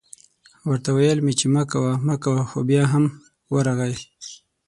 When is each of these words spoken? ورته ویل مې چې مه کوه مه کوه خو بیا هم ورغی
ورته 0.67 0.89
ویل 0.95 1.19
مې 1.25 1.33
چې 1.39 1.45
مه 1.55 1.63
کوه 1.71 1.91
مه 2.07 2.15
کوه 2.23 2.41
خو 2.49 2.59
بیا 2.69 2.83
هم 2.93 3.05
ورغی 3.53 3.93